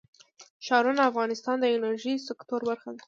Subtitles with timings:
[0.65, 2.99] ښارونه د افغانستان د انرژۍ سکتور برخه ده.